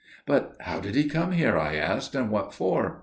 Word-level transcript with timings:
"'But 0.25 0.55
how 0.61 0.79
did 0.79 0.95
he 0.95 1.07
come 1.07 1.31
here?' 1.31 1.59
I 1.59 1.75
asked, 1.75 2.15
'and 2.15 2.31
what 2.31 2.55
for? 2.55 2.99